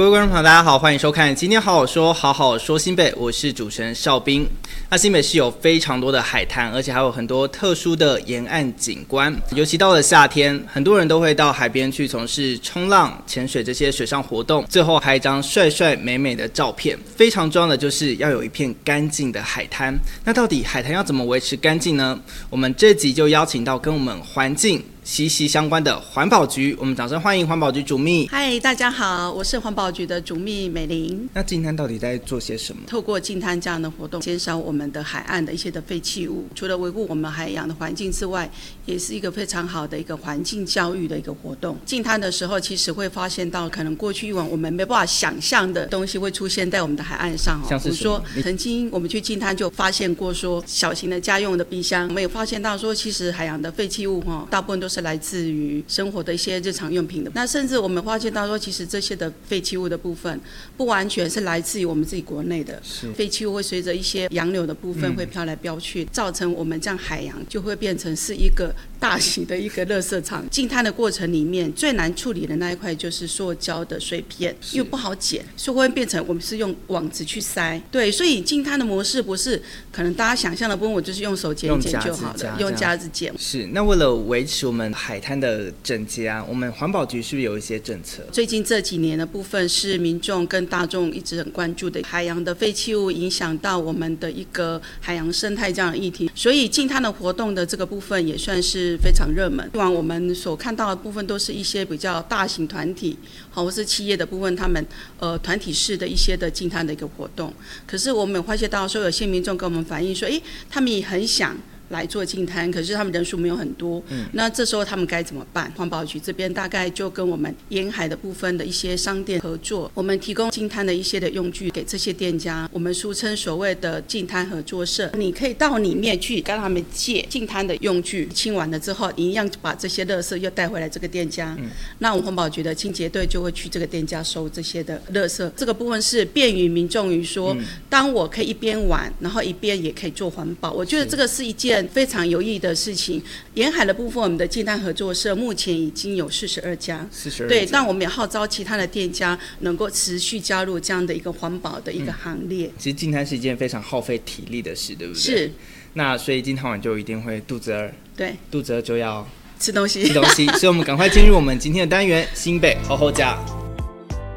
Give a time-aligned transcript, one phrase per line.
[0.00, 4.48] 各位观众朋友，大家好，欢迎收看今天好好说，好好说新北，我是主持人邵兵。
[4.88, 9.30] 那新北市有非常多的海滩，而且还有很多特殊的沿岸景观。
[9.54, 16.98] 尤其到了夏天，很多人都会到海边去从事冲浪、潜水这些水上活动，最后拍一张帅帅美美的照片。
[17.14, 19.94] 非常重要的就是要有一片干净的海滩。
[20.24, 22.18] 那到底海滩要怎么维持干净呢？
[22.48, 28.28] 我们这集就邀请到跟我们环境息息相关的环保局，我们掌声欢迎环保局主秘。
[28.28, 31.28] 嗨，大家好，我是环保局的主秘美玲。
[31.32, 32.82] 那净滩到底在做些什么？
[32.86, 38.48] 透过净滩这样的活动，减少我们的海岸的一些的废弃物，除了维护我们海洋的环境之外，
[38.84, 41.76] 也是一个非常好的一个环境教育的一个活动。
[41.86, 47.66] 净滩的时候，其实会发现到可能过去以往我们没办法想象的东西会出现在我们的海岸上哦。
[47.68, 55.00] 像是说，曾经我们去净滩就发现过说，小型的家用的冰箱，我们也发现到说，其实海洋的废弃物哈，大部分都是。
[55.00, 60.38] 来自于生活的一些日常用品的，那甚至我们发现到说，其实这些的废弃物的部分，
[60.76, 62.78] 不完全是来自于我们自己国内的，
[63.14, 70.48] 废弃物会随着一些洋流的部分会飘来飘去，造成我们这样海洋就会变成是一个大型的一个垃圾场。
[70.48, 77.82] 进滩的过程里面最难处理的那一块就是塑胶的碎片，因为不好捡，所以会变成我们是用网子去塞。
[77.90, 83.34] 对，所以进滩的模式不是可能大家想象的，不用我就是用手捡一捡就好了，用夹子捡。
[83.36, 84.90] 是，那为了维持我们。
[85.00, 88.22] 海滩的整洁啊，我们环保局是不是有一些政策？
[88.30, 99.68] 最近这几年的部分是民众跟大众一直很关注的海洋的废弃物影响到我们的一个海洋生态这样的议题，所以进滩的活动的这个部分也算是非常热门。
[99.74, 103.16] 以往我们所看到的部分都是一些比较大型团体，
[103.50, 104.84] 好或是企业的部分，他们
[105.18, 107.52] 呃团体式的一些的净滩的一个活动。
[107.86, 111.56] 可是我们有发现到说，有些民众跟我们反映说，诶，他们也很想。
[111.90, 115.70] 来做净滩，可是他们人数没有很多，嗯，那这时候他们该怎么办？
[115.76, 131.68] 环保局这边大概就跟我们沿海的部分的一些商店合作，我们提供净滩的一些的用具给这些店家，我们俗称所谓的净滩合作社，你可以到里面去跟他们借净滩的用具，清完了之后，你一样把这些垃圾又带回来这个店家，嗯，
[131.98, 137.56] 那我们环保局的清洁队就会去这个店家收这些的垃圾，这个部分是便于民众于说，
[137.88, 141.79] 当我可以一边玩，然后一边也可以做环保，我觉得这个是一件。
[141.88, 143.22] 非常有意义的事情，
[143.54, 152.66] 沿海的部分，我们的净滩合作社目前已经有四十二家，四十二，对，但我们也号召其他的店家能够持续加入这样的一个环保的一个行列。
[152.66, 155.20] 嗯、其实进滩是一件非常耗费体力的事，对不对？
[155.20, 155.52] 是。
[155.94, 160.46] 那所以净滩完就一定会肚子饿，对，肚子饿就要吃东西，吃东西。
[160.46, 163.59] 所以我们赶快进入我们今天的单元——新北厚厚呷。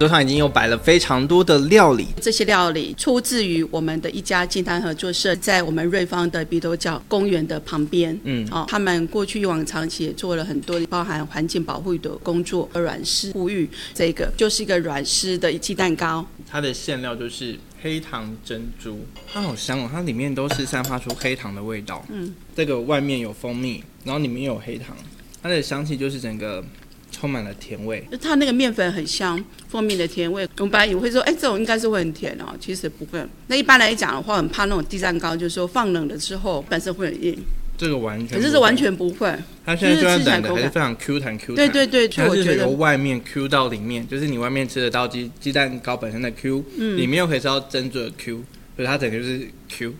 [0.03, 8.19] 桌上已经有摆了非常多的料理，这些料理出自于我们的一家净滩合作社，在我们瑞芳的鼻头角公园的旁边。
[8.25, 12.69] 嗯，哦，他们过去以往长期也做了很多包含环境保护的工作。
[12.73, 22.05] 软丝护育这个就是一个软丝的鸡蛋糕，它的馅料就是黑糖珍珠，它好香哦，它里面都是散发出黑糖的味道。
[22.09, 24.97] 嗯，这个外面有蜂蜜，然后里面有黑糖，
[25.41, 26.61] 它的香气就是整个。
[27.13, 30.45] 充满了甜味，就它那个面粉很香，蜂蜜的甜味。
[30.57, 33.23] 我们本来以为会说，哎，这种应该是会很甜哦，其实不会。
[33.47, 37.37] 那一般来讲的话，很怕那种地蛋糕，就是说放冷了之后本身会很硬。
[37.75, 39.33] 这个完全，可是是完全不会。
[39.65, 41.55] 它现在虽然冷的还是非常 Q 弹 Q 弹。
[41.55, 48.43] 对对对，它是由外面 Q 到里面，就是你外面吃得到鸡鸡蛋糕本身的 Q，嗯，里面又可以吃到珍珠的 Q，
[48.75, 49.93] 所以它整个就是 Q。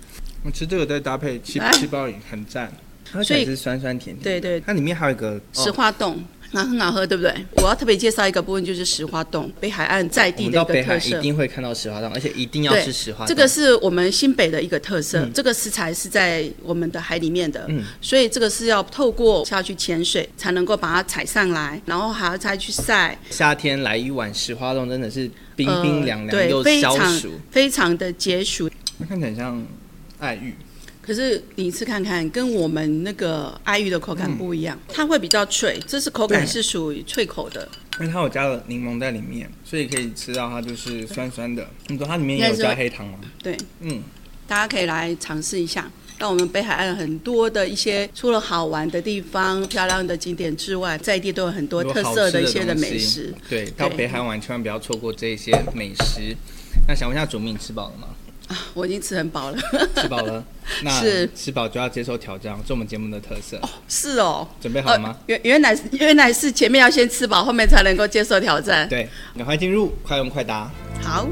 [0.46, 2.72] 我吃这个再搭配气气泡饮，很赞。
[3.12, 4.24] 它其实是酸酸甜甜。
[4.24, 6.24] 对对，它里面还有一个石花冻。
[6.54, 7.34] 那很好喝，对不对？
[7.58, 10.74] 我要特别介绍一个部分，就是石花冻，北海岸在地的一个特色。
[10.74, 13.28] 北海一定会看到石花冻，而且一定要吃石花冻。
[13.28, 23.18] 这个是我们新北的一个特色，嗯、这个食材是在我们的海里面的，嗯，所以这个是要透过下去潜水才能够把它采上来，然后还要再去晒。
[23.32, 28.70] 夏天来一碗石花冻，真的是冰冰凉凉又消暑，呃、非常的解暑。
[29.00, 29.66] 它看起来很像
[30.20, 30.54] 爱玉。
[31.06, 37.68] 可是你吃看看，跟我们那个爱玉的口感不一样，嗯、它会比较脆，这是口感是属于脆口的。
[38.00, 41.68] 因为它有加了柠檬在里面，所以可以吃到它就是酸酸的。
[41.88, 43.20] 你说它里面也有加黑糖吗？
[43.44, 44.02] 对，嗯，
[44.48, 45.92] 大家可以来尝试一下。
[46.18, 53.34] 到我们北海岸很多的一些除了好玩的地方、漂亮的景点之外，在地都有很多特色的一些的美食。
[53.50, 56.36] 对，到北海玩千万不要错过这些美食。
[56.88, 58.08] 那想问一下主秘，你吃饱了吗？
[58.48, 59.58] 啊，我已经吃很饱了，
[59.96, 60.44] 吃饱了，
[60.84, 63.58] 那是吃饱就要接受挑战，是我们节目的特色。
[63.62, 65.16] 哦，是哦，准备好了吗？
[65.22, 68.88] 呃、原原来原来是前面要先吃饱，后面才能够接受挑战。
[68.90, 69.08] 对，
[69.38, 70.70] 赶快进入快问快答。
[71.02, 71.26] 好，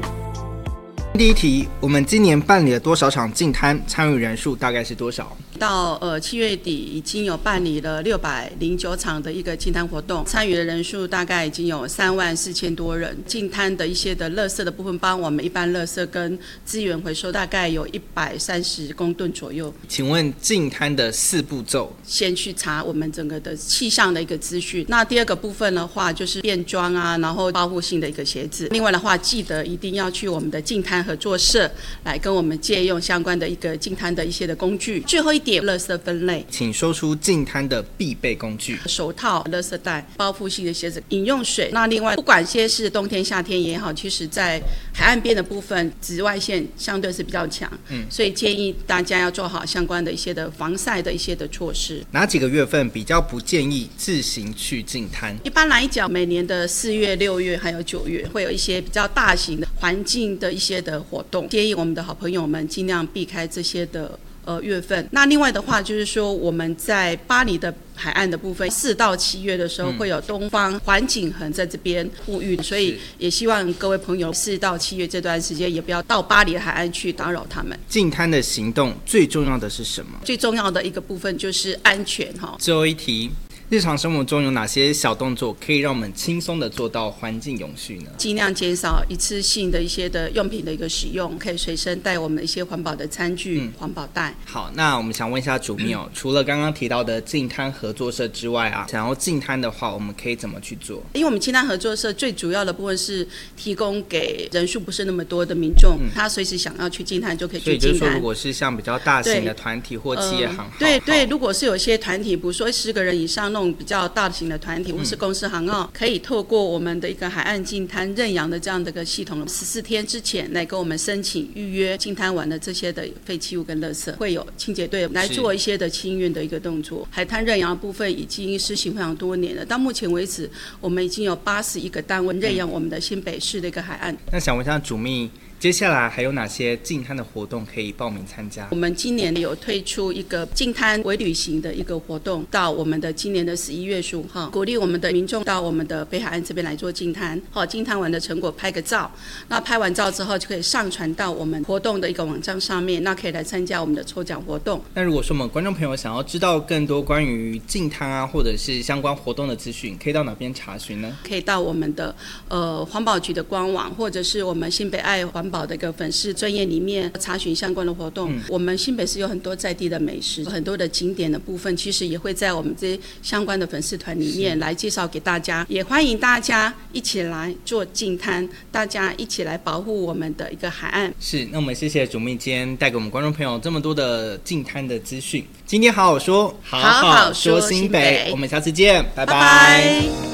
[1.18, 3.78] 第一题，我们今年办理了多少场净摊？
[3.86, 5.36] 参与人数大概是多少？
[5.58, 13.16] 到呃七月底，已经有办理了六百零九场的一个净摊活动，参与的人数大概已经有三万四千多人。
[13.26, 19.72] 净摊的一些的垃圾的部分，帮我们一般垃圾跟资源回收，大概有一百三十公吨左右。
[19.86, 21.92] 请问净摊的四步骤？
[22.02, 24.84] 先去查我们整个的气象的一个资讯。
[24.88, 28.66] 那第二个部分的话，就是变装啊，然后保护性的一个鞋子。
[28.70, 31.70] 另外的话，记得一定要去我们的净滩合作社
[32.04, 35.00] 来跟我们借用相关的一个净滩的一些的工具。
[35.06, 35.62] 最后一点。
[35.62, 41.70] 垃圾分类，请说出净滩的必备工具：手套、垃圾袋、包覆性的鞋子、饮用水。
[41.72, 44.60] 那另外，不管些是冬天、夏天也好，其实在
[44.92, 52.04] 海岸边的部分，紫外线相对是比较强，嗯，所以建议大家要做好相关的一些的防晒的一些的措施。
[52.10, 55.38] 哪几个月份比较不建议自行去净滩？
[55.44, 64.18] 一般来讲，每年的四月、六月还有九月，会有一些比较大型的环境的一些的活动，建议我们的好朋友们尽量避开这些的。
[64.44, 65.08] 呃，月份。
[65.12, 77.78] 那另外的话，就是说我们在巴黎的海岸的部分，四到七月的时候会有东方环景横在这边呼吁，所以也希望各位朋友四到七月这段时间也不要到巴黎海岸去打扰他们。
[77.88, 80.18] 净滩的行动最重要的是什么？
[80.24, 82.56] 最重要的一个部分就是安全哈。
[82.58, 83.30] 最后一题。
[83.72, 88.10] 日常生活中有哪些小动作可以让我们轻松的做到环境永续呢？
[88.18, 94.34] 尽量减少一次性的一些的用品的一个使用，可以随身带我们的一些环保的餐具、嗯、环保袋。
[94.44, 101.02] 好，那我们想问一下主秘哦，除了刚刚提到的净滩合作社之外啊，想要净滩的话，我们可以怎么去做？
[101.14, 103.26] 因为我们净滩合作社最主要的部分是
[103.56, 107.80] 提供给人数不是那么多的民众，嗯、他随时想要去净滩就可以去净滩。
[107.80, 114.42] 所以就是说，如果是像比较大型的团体或企业行号，对、呃、对，对，如果是有些团体，比如说十个人以上那种比较大型。
[114.42, 127.06] 的团体或是公司行号，可以透过我们的一个海岸净滩认养的这样的一个系统，十四天之前来跟我们申请预约净滩完的这些的废弃物跟垃圾，会有清洁队来做一些的清运的一个动作。
[127.08, 130.50] 海滩认养的部分已经实行非常多年了，到目前为止，
[130.80, 134.16] 我们已经有八十一个单位认养我们的新北市的一个海岸。
[134.32, 135.30] 那想问一下主秘。
[135.62, 138.66] 接下来还有哪些净滩的活动可以报名参加？
[138.72, 147.40] 我们今年有推出一个净滩微旅行的一个活动，到我们的今年的十一月十五号，鼓励我们的民众到我们的北海岸这边来做净滩。
[147.52, 149.08] 好，净滩完的成果拍个照，
[149.46, 154.82] 那拍完照之后就可以上传到我们活动的一个网站上面，那可以来参加我们的抽奖活动。
[154.94, 161.16] 那如果说我们观众朋友想要知道更多关于净滩啊，或者是相关活动的资讯，可以到哪边查询呢？
[161.22, 162.12] 可以到我们的
[162.48, 166.32] 呃环保局的官网，或者是我们新北爱环保的一个粉丝。
[166.32, 175.66] 专业里面查询相关的活动，嗯、我们新北市有很多在地的美食，很多的景点的部分，其实也会在我们这些相关的粉丝团里面来介绍给大家。
[175.68, 181.12] 也欢迎大家一起来做净滩，大家一起来保护我们的一个海岸。
[181.20, 185.44] 是，那我们谢谢主秘今天带给我们观众朋友这么多的净滩的资讯。
[185.66, 189.32] 今天好好说，好好说新北，好好说新北，我们下次见，拜拜。
[189.32, 190.31] 拜拜。